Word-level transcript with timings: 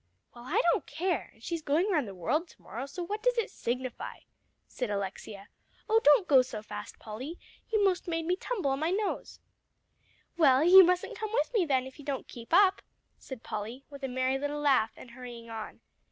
"Well, 0.33 0.45
I 0.47 0.59
don't 0.71 0.87
care; 0.87 1.29
and 1.31 1.43
she's 1.43 1.61
going 1.61 1.91
round 1.91 2.07
the 2.07 2.15
world 2.15 2.47
to 2.47 2.59
morrow, 2.63 2.87
so 2.87 3.03
what 3.03 3.21
does 3.21 3.37
it 3.37 3.51
signify?" 3.51 4.21
said 4.67 4.89
Alexia. 4.89 5.47
"Oh, 5.87 6.01
don't 6.03 6.27
go 6.27 6.41
so 6.41 6.63
fast, 6.63 6.97
Polly. 6.97 7.37
You 7.69 7.83
most 7.85 8.07
made 8.07 8.25
me 8.25 8.35
tumble 8.35 8.71
on 8.71 8.79
my 8.79 8.89
nose." 8.89 9.39
"Well, 10.37 10.63
you 10.63 10.83
mustn't 10.83 11.19
come 11.19 11.31
with 11.33 11.53
me, 11.53 11.65
then, 11.67 11.85
if 11.85 11.99
you 11.99 12.05
don't 12.05 12.27
keep 12.27 12.51
up," 12.51 12.81
said 13.19 13.43
Polly, 13.43 13.85
with 13.91 14.01
a 14.03 14.07
merry 14.07 14.39
little 14.39 14.59
laugh, 14.59 14.93
and 14.97 15.11
hurrying 15.11 15.51
on. 15.51 15.81